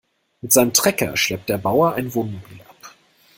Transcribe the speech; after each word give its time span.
Mit 0.41 0.51
seinem 0.51 0.73
Trecker 0.73 1.15
schleppt 1.15 1.47
der 1.47 1.59
Bauer 1.59 1.93
ein 1.93 2.15
Wohnmobil 2.15 2.59
ab. 2.67 2.95